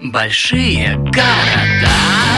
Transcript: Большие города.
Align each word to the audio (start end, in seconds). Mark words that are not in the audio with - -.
Большие 0.00 0.94
города. 0.96 2.37